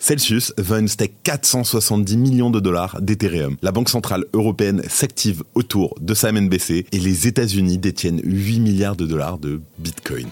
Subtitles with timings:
[0.00, 3.56] Celsius une stake 470 millions de dollars d'Ethereum.
[3.62, 8.96] La Banque Centrale Européenne s'active autour de sa MNBC et les États-Unis détiennent 8 milliards
[8.96, 10.26] de dollars de Bitcoin.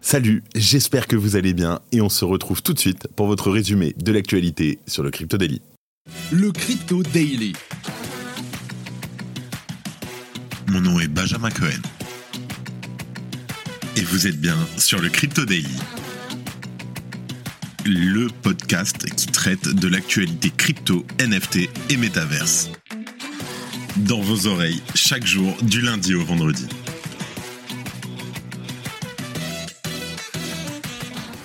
[0.00, 3.50] Salut, j'espère que vous allez bien et on se retrouve tout de suite pour votre
[3.50, 5.60] résumé de l'actualité sur le Crypto Daily.
[6.32, 7.52] Le Crypto Daily.
[10.68, 11.80] Mon nom est Benjamin Cohen.
[13.96, 15.76] Et vous êtes bien sur le Crypto Daily
[17.86, 22.70] le podcast qui traite de l'actualité crypto, NFT et métaverse.
[23.96, 26.66] Dans vos oreilles, chaque jour, du lundi au vendredi.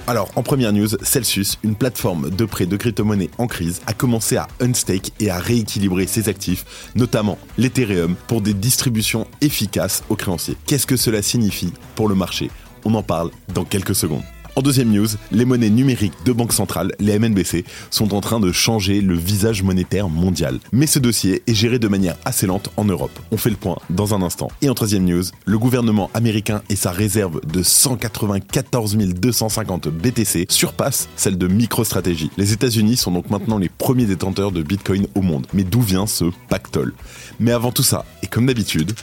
[0.07, 4.37] Alors, en première news, Celsius, une plateforme de prêt de crypto-monnaies en crise, a commencé
[4.37, 10.57] à unstake et à rééquilibrer ses actifs, notamment l'Ethereum, pour des distributions efficaces aux créanciers.
[10.65, 12.49] Qu'est-ce que cela signifie pour le marché?
[12.85, 14.23] On en parle dans quelques secondes.
[14.55, 18.51] En deuxième news, les monnaies numériques de banque centrale, les MNBC, sont en train de
[18.51, 20.59] changer le visage monétaire mondial.
[20.71, 23.17] Mais ce dossier est géré de manière assez lente en Europe.
[23.31, 24.49] On fait le point dans un instant.
[24.61, 31.09] Et en troisième news, le gouvernement américain et sa réserve de 194 250 BTC surpassent
[31.15, 32.31] celle de MicroStrategy.
[32.37, 35.47] Les États-Unis sont donc maintenant les premiers détenteurs de Bitcoin au monde.
[35.53, 36.93] Mais d'où vient ce pactole?
[37.39, 38.93] Mais avant tout ça, et comme d'habitude,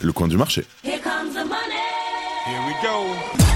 [0.00, 0.64] le coin du marché.
[0.84, 1.78] Here comes the money.
[2.46, 3.47] Here we go.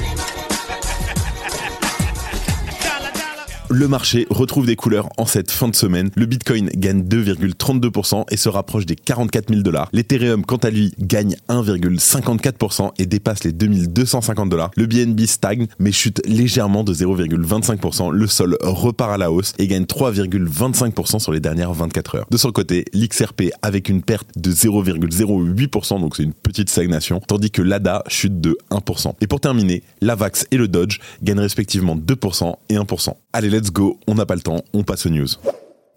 [3.74, 6.10] Le marché retrouve des couleurs en cette fin de semaine.
[6.14, 9.88] Le Bitcoin gagne 2,32% et se rapproche des 44 000 dollars.
[9.94, 14.70] L'Ethereum, quant à lui, gagne 1,54% et dépasse les 2250 dollars.
[14.76, 18.12] Le BNB stagne mais chute légèrement de 0,25%.
[18.12, 22.26] Le sol repart à la hausse et gagne 3,25% sur les dernières 24 heures.
[22.30, 27.50] De son côté, l'XRP avec une perte de 0,08%, donc c'est une petite stagnation, tandis
[27.50, 29.14] que l'ADA chute de 1%.
[29.22, 33.14] Et pour terminer, l'AVAX et le Dodge gagnent respectivement 2% et 1%.
[33.32, 35.28] Allez, let's go, on n'a pas le temps, on passe aux news.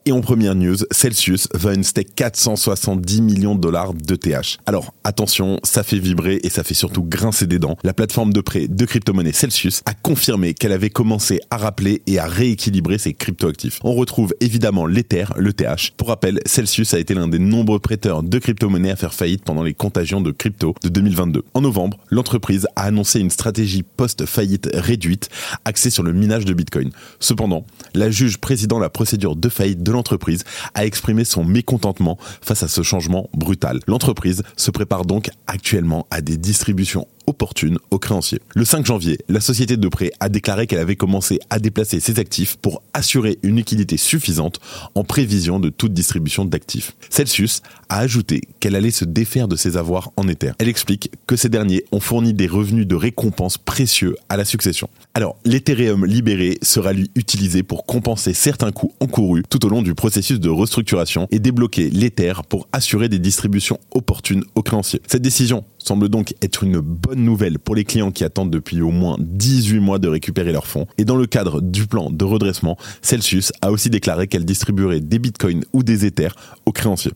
[0.08, 4.60] Et en première news, Celsius va stake 470 millions de dollars d'ETH.
[4.68, 7.76] Alors attention, ça fait vibrer et ça fait surtout grincer des dents.
[7.84, 12.20] La plateforme de prêt de crypto-monnaie Celsius a confirmé qu'elle avait commencé à rappeler et
[12.20, 13.80] à rééquilibrer ses crypto-actifs.
[13.84, 15.94] On retrouve évidemment l'Ether, l'ETH.
[15.98, 19.64] Pour rappel, Celsius a été l'un des nombreux prêteurs de crypto-monnaie à faire faillite pendant
[19.64, 21.44] les contagions de crypto de 2022.
[21.56, 25.30] En novembre, l'entreprise a annoncé une stratégie post-faillite réduite
[25.66, 26.92] axée sur le minage de Bitcoin.
[27.20, 27.66] Cependant,
[27.96, 32.68] la juge présidant la procédure de faillite de l'entreprise a exprimé son mécontentement face à
[32.68, 33.80] ce changement brutal.
[33.88, 38.40] L'entreprise se prépare donc actuellement à des distributions opportunes aux créanciers.
[38.56, 42.20] Le 5 janvier, la société de prêt a déclaré qu'elle avait commencé à déplacer ses
[42.20, 44.60] actifs pour assurer une liquidité suffisante
[44.96, 46.94] en prévision de toute distribution d'actifs.
[47.10, 50.52] Celsius a ajouté qu'elle allait se défaire de ses avoirs en Ether.
[50.60, 54.90] Elle explique que ces derniers ont fourni des revenus de récompense précieux à la succession.
[55.14, 59.96] Alors, l'Ethereum libéré sera lui utilisé pour compenser certains coûts encourus tout au long du
[59.96, 65.02] processus de restructuration et débloquer l'Ether pour assurer des distributions opportunes aux créanciers.
[65.08, 68.92] Cette décision semble donc être une bonne nouvelle pour les clients qui attendent depuis au
[68.92, 70.88] moins 18 mois de récupérer leurs fonds.
[70.98, 75.20] Et dans le cadre du plan de redressement, Celsius a aussi déclaré qu'elle distribuerait des
[75.20, 76.36] bitcoins ou des ethers
[76.66, 77.14] aux créanciers.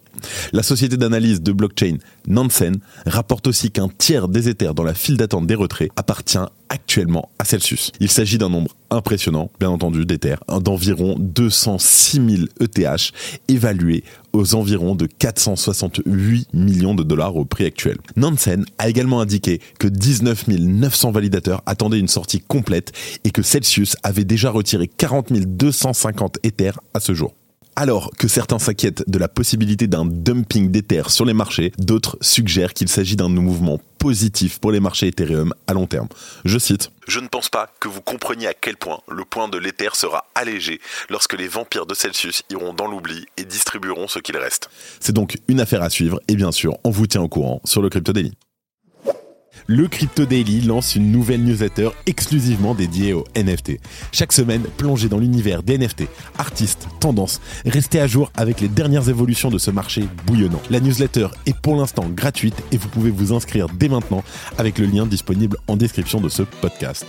[0.54, 1.98] La société d'analyse de blockchain
[2.28, 6.38] Nansen rapporte aussi qu'un tiers des ethers dans la file d'attente des retraits appartient
[6.70, 7.92] actuellement à Celsius.
[8.00, 13.12] Il s'agit d'un nombre impressionnant, bien entendu, d'Ethers, d'environ 206 000 ETH,
[13.48, 14.04] évalués
[14.34, 17.98] aux environs de 468 millions de dollars au prix actuel.
[18.16, 22.92] Nansen a également indiqué que 19 900 validateurs attendaient une sortie complète
[23.24, 27.34] et que Celsius avait déjà retiré 40 250 Ethers à ce jour.
[27.76, 32.74] Alors que certains s'inquiètent de la possibilité d'un dumping d'Ether sur les marchés, d'autres suggèrent
[32.74, 36.08] qu'il s'agit d'un mouvement positif pour les marchés Ethereum à long terme.
[36.46, 39.58] Je cite Je ne pense pas que vous compreniez à quel point le point de
[39.58, 44.38] l'Ether sera allégé lorsque les vampires de Celsius iront dans l'oubli et distribueront ce qu'il
[44.38, 44.70] reste.
[45.00, 47.82] C'est donc une affaire à suivre et bien sûr, on vous tient au courant sur
[47.82, 48.34] le Crypto Daily
[49.70, 53.74] le Crypto Daily lance une nouvelle newsletter exclusivement dédiée aux NFT.
[54.12, 56.06] Chaque semaine, plongez dans l'univers des NFT,
[56.40, 60.62] artistes, tendances, restez à jour avec les dernières évolutions de ce marché bouillonnant.
[60.72, 64.24] La newsletter est pour l'instant gratuite et vous pouvez vous inscrire dès maintenant
[64.58, 67.06] avec le lien disponible en description de ce podcast.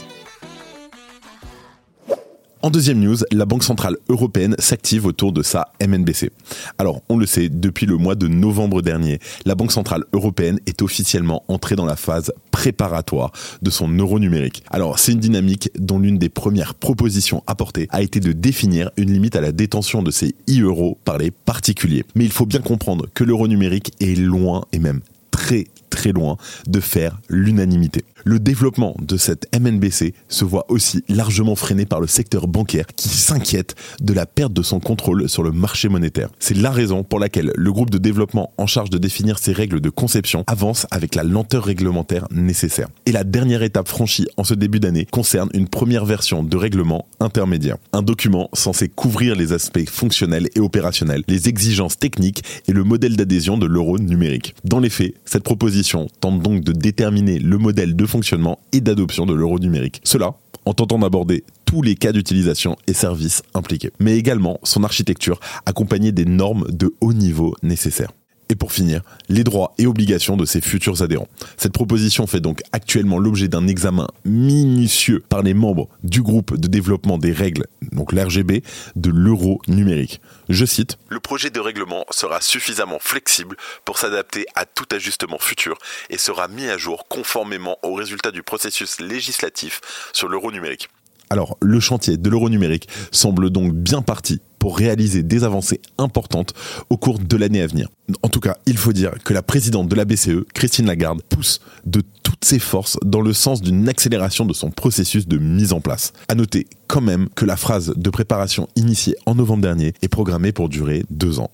[2.62, 6.30] En deuxième news, la Banque Centrale Européenne s'active autour de sa MNBC.
[6.76, 10.82] Alors, on le sait, depuis le mois de novembre dernier, la Banque Centrale Européenne est
[10.82, 14.62] officiellement entrée dans la phase préparatoire de son euro numérique.
[14.70, 19.10] Alors, c'est une dynamique dont l'une des premières propositions apportées a été de définir une
[19.10, 22.04] limite à la détention de ces e-euros par les particuliers.
[22.14, 25.64] Mais il faut bien comprendre que l'euro numérique est loin et même très
[26.00, 28.06] très loin de faire l'unanimité.
[28.24, 33.08] Le développement de cette MNBC se voit aussi largement freiné par le secteur bancaire qui
[33.08, 36.30] s'inquiète de la perte de son contrôle sur le marché monétaire.
[36.38, 39.82] C'est la raison pour laquelle le groupe de développement en charge de définir ses règles
[39.82, 42.88] de conception avance avec la lenteur réglementaire nécessaire.
[43.04, 47.08] Et la dernière étape franchie en ce début d'année concerne une première version de règlement
[47.20, 47.76] intermédiaire.
[47.92, 53.16] Un document censé couvrir les aspects fonctionnels et opérationnels, les exigences techniques et le modèle
[53.16, 54.54] d'adhésion de l'euro numérique.
[54.64, 55.89] Dans les faits, cette proposition
[56.20, 60.00] tente donc de déterminer le modèle de fonctionnement et d'adoption de l'euro numérique.
[60.04, 60.34] Cela
[60.66, 66.12] en tentant d'aborder tous les cas d'utilisation et services impliqués, mais également son architecture accompagnée
[66.12, 68.12] des normes de haut niveau nécessaires.
[68.50, 71.28] Et pour finir, les droits et obligations de ses futurs adhérents.
[71.56, 76.66] Cette proposition fait donc actuellement l'objet d'un examen minutieux par les membres du groupe de
[76.66, 78.64] développement des règles, donc l'RGB,
[78.96, 80.20] de l'euro numérique.
[80.48, 85.78] Je cite, Le projet de règlement sera suffisamment flexible pour s'adapter à tout ajustement futur
[86.10, 89.80] et sera mis à jour conformément aux résultats du processus législatif
[90.12, 90.88] sur l'euro numérique.
[91.32, 96.54] Alors, le chantier de l'euro numérique semble donc bien parti pour réaliser des avancées importantes
[96.90, 97.88] au cours de l'année à venir.
[98.22, 101.60] En tout cas, il faut dire que la présidente de la BCE, Christine Lagarde, pousse
[101.86, 105.80] de toutes ses forces dans le sens d'une accélération de son processus de mise en
[105.80, 106.12] place.
[106.26, 110.50] À noter quand même que la phase de préparation initiée en novembre dernier est programmée
[110.50, 111.52] pour durer deux ans.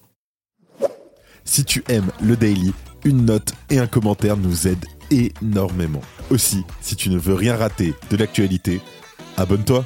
[1.44, 2.72] Si tu aimes le daily,
[3.04, 6.00] une note et un commentaire nous aident énormément.
[6.30, 8.80] Aussi, si tu ne veux rien rater de l'actualité,
[9.36, 9.84] abonne-toi.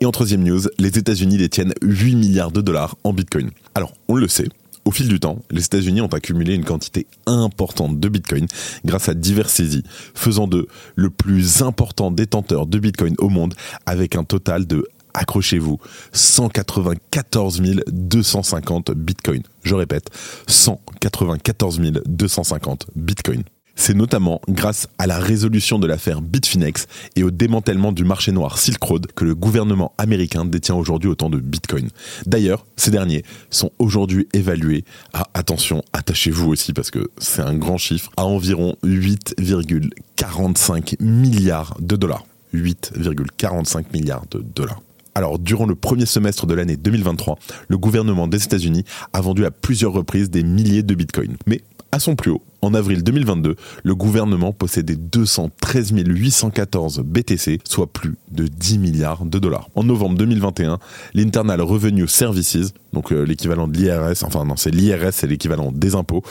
[0.00, 3.50] Et en troisième news, les États-Unis détiennent 8 milliards de dollars en Bitcoin.
[3.74, 4.48] Alors, on le sait,
[4.86, 8.46] au fil du temps, les États-Unis ont accumulé une quantité importante de Bitcoin
[8.84, 9.84] grâce à diverses saisies,
[10.14, 13.54] faisant d'eux le plus important détenteur de Bitcoin au monde
[13.84, 15.78] avec un total de, accrochez-vous,
[16.12, 19.42] 194 250 Bitcoin.
[19.62, 20.08] Je répète,
[20.46, 23.42] 194 250 Bitcoin.
[23.76, 26.86] C'est notamment grâce à la résolution de l'affaire Bitfinex
[27.16, 31.30] et au démantèlement du marché noir Silk Road que le gouvernement américain détient aujourd'hui autant
[31.30, 31.88] de Bitcoin.
[32.26, 37.78] D'ailleurs, ces derniers sont aujourd'hui évalués à, attention, attachez-vous aussi parce que c'est un grand
[37.78, 42.24] chiffre, à environ 8,45 milliards de dollars.
[42.54, 44.80] 8,45 milliards de dollars.
[45.14, 47.38] Alors, durant le premier semestre de l'année 2023,
[47.68, 51.36] le gouvernement des États-Unis a vendu à plusieurs reprises des milliers de bitcoins.
[51.46, 51.62] Mais
[51.92, 58.16] à son plus haut, en avril 2022, le gouvernement possédait 213 814 BTC, soit plus
[58.30, 59.68] de 10 milliards de dollars.
[59.74, 60.78] En novembre 2021,
[61.14, 65.94] l'Internal Revenue Services, donc euh, l'équivalent de l'IRS, enfin non, c'est l'IRS, c'est l'équivalent des
[65.94, 66.22] impôts,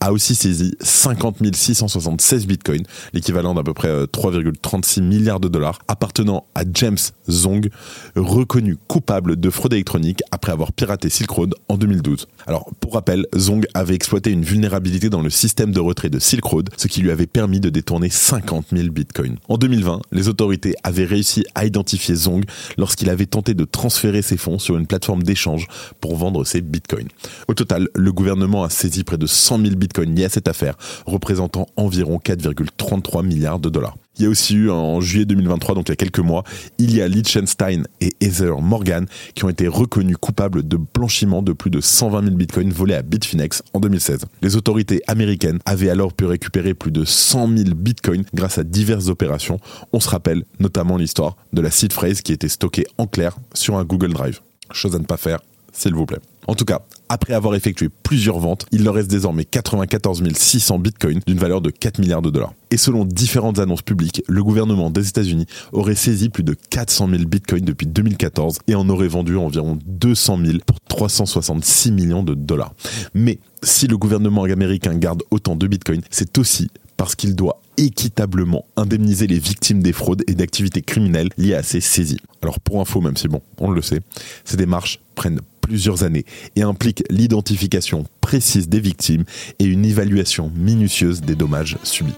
[0.00, 5.78] a aussi saisi 50 676 bitcoins, l'équivalent d'à peu près 3,36 euh, milliards de dollars,
[5.88, 6.98] appartenant à James
[7.30, 7.68] Zong,
[8.16, 12.26] reconnu coupable de fraude électronique après avoir piraté Silk Road en 2012.
[12.46, 16.18] Alors, pour rappel, Zong avait exploité une vulnérabilité dans le système de de retrait de
[16.18, 19.36] Silk Road, ce qui lui avait permis de détourner 50 000 bitcoins.
[19.48, 22.44] En 2020, les autorités avaient réussi à identifier Zong
[22.76, 25.68] lorsqu'il avait tenté de transférer ses fonds sur une plateforme d'échange
[26.00, 27.06] pour vendre ses bitcoins.
[27.46, 30.74] Au total, le gouvernement a saisi près de 100 000 bitcoins liés à cette affaire,
[31.06, 33.96] représentant environ 4,33 milliards de dollars.
[34.18, 36.42] Il y a aussi eu en juillet 2023, donc il y a quelques mois,
[36.78, 41.52] il y a Liechtenstein et Heather Morgan qui ont été reconnus coupables de blanchiment de
[41.52, 44.24] plus de 120 000 bitcoins volés à Bitfinex en 2016.
[44.42, 49.08] Les autorités américaines avaient alors pu récupérer plus de 100 000 bitcoins grâce à diverses
[49.08, 49.60] opérations.
[49.92, 53.76] On se rappelle notamment l'histoire de la seed phrase qui était stockée en clair sur
[53.76, 54.40] un Google Drive.
[54.72, 55.38] Chose à ne pas faire,
[55.72, 56.20] s'il vous plaît.
[56.48, 61.20] En tout cas, après avoir effectué plusieurs ventes, il leur reste désormais 94 600 bitcoins
[61.26, 62.54] d'une valeur de 4 milliards de dollars.
[62.70, 67.24] Et selon différentes annonces publiques, le gouvernement des États-Unis aurait saisi plus de 400 000
[67.24, 72.72] bitcoins depuis 2014 et en aurait vendu environ 200 000 pour 366 millions de dollars.
[73.12, 78.64] Mais si le gouvernement américain garde autant de bitcoins, c'est aussi parce qu'il doit équitablement
[78.76, 82.20] indemniser les victimes des fraudes et d'activités criminelles liées à ces saisies.
[82.42, 84.00] Alors pour info, même si bon, on le sait,
[84.44, 86.24] ces démarches prennent plusieurs années
[86.56, 89.24] et implique l'identification précise des victimes
[89.58, 92.14] et une évaluation minutieuse des dommages subis.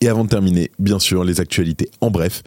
[0.00, 2.42] Et avant de terminer, bien sûr, les actualités en bref.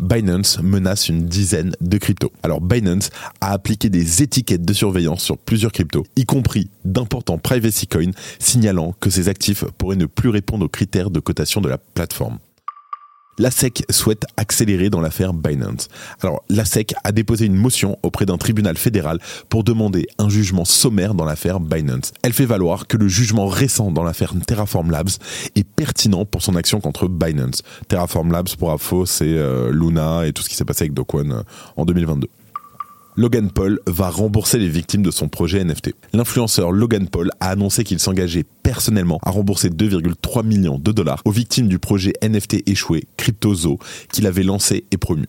[0.00, 2.32] Binance menace une dizaine de cryptos.
[2.42, 7.86] Alors Binance a appliqué des étiquettes de surveillance sur plusieurs cryptos, y compris d'importants privacy
[7.86, 11.78] coins, signalant que ces actifs pourraient ne plus répondre aux critères de cotation de la
[11.78, 12.38] plateforme
[13.40, 15.88] la SEC souhaite accélérer dans l'affaire Binance.
[16.22, 19.18] Alors, la SEC a déposé une motion auprès d'un tribunal fédéral
[19.48, 22.12] pour demander un jugement sommaire dans l'affaire Binance.
[22.22, 25.10] Elle fait valoir que le jugement récent dans l'affaire Terraform Labs
[25.56, 27.62] est pertinent pour son action contre Binance.
[27.88, 31.30] Terraform Labs, pour info, c'est euh, Luna et tout ce qui s'est passé avec Dokwon
[31.30, 31.42] euh,
[31.76, 32.28] en 2022.
[33.16, 35.94] Logan Paul va rembourser les victimes de son projet NFT.
[36.12, 41.32] L'influenceur Logan Paul a annoncé qu'il s'engageait personnellement à rembourser 2,3 millions de dollars aux
[41.32, 43.78] victimes du projet NFT échoué CryptoZo
[44.12, 45.26] qu'il avait lancé et promu.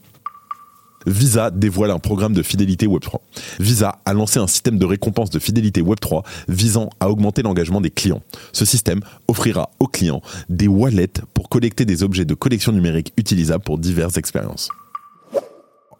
[1.07, 3.17] Visa dévoile un programme de fidélité Web3.
[3.59, 7.89] Visa a lancé un système de récompense de fidélité Web3 visant à augmenter l'engagement des
[7.89, 8.21] clients.
[8.53, 13.63] Ce système offrira aux clients des wallets pour collecter des objets de collection numérique utilisables
[13.63, 14.69] pour diverses expériences.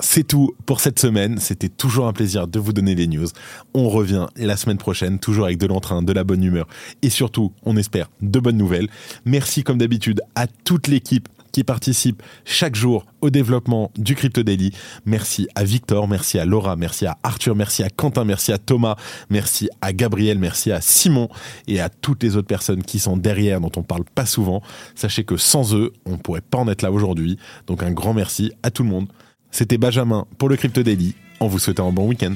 [0.01, 1.37] C'est tout pour cette semaine.
[1.37, 3.27] C'était toujours un plaisir de vous donner les news.
[3.73, 6.67] On revient la semaine prochaine, toujours avec de l'entrain, de la bonne humeur
[7.01, 8.87] et surtout, on espère, de bonnes nouvelles.
[9.25, 14.71] Merci comme d'habitude à toute l'équipe qui participe chaque jour au développement du Crypto Daily.
[15.05, 18.95] Merci à Victor, merci à Laura, merci à Arthur, merci à Quentin, merci à Thomas,
[19.29, 21.29] merci à Gabriel, merci à Simon
[21.67, 24.61] et à toutes les autres personnes qui sont derrière, dont on parle pas souvent.
[24.95, 27.37] Sachez que sans eux, on pourrait pas en être là aujourd'hui.
[27.67, 29.07] Donc un grand merci à tout le monde.
[29.51, 32.33] C'était Benjamin pour le Crypto Daily, en vous souhaitant un bon week-end.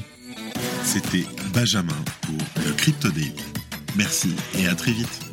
[0.84, 3.32] C'était Benjamin pour le Crypto Daily.
[3.96, 5.25] Merci et à très vite.